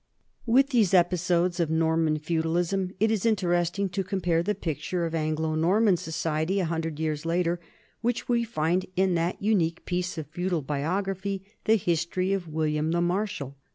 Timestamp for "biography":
10.63-11.43